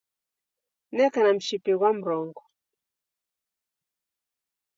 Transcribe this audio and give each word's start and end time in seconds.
Neka 0.95 1.19
na 1.23 1.31
mshipi 1.37 1.71
ghwa 1.77 1.89
mrongo 1.97 2.41